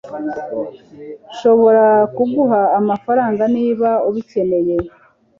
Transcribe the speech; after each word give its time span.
nshobora 1.31 1.85
kuguha 2.15 2.61
amafaranga 2.79 3.43
niba 3.55 3.89
ubikeneye 4.09 4.75